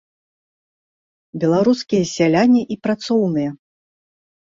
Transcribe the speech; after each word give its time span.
Беларускія 1.45 2.03
сяляне 2.15 2.61
і 2.75 2.81
працоўныя! 2.89 3.51